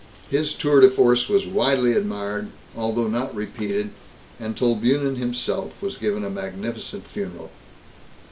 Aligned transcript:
His 0.31 0.55
tour 0.55 0.81
de 0.81 0.89
force 0.89 1.29
was 1.29 1.45
widely 1.45 1.91
admired, 1.93 2.49
although 2.75 3.07
not 3.07 3.35
repeated, 3.35 3.91
and 4.39 4.57
Tolbunin 4.57 5.17
himself 5.17 5.79
was 5.79 5.99
given 5.99 6.23
a 6.25 6.29
magnificent 6.31 7.05
funeral. 7.05 7.51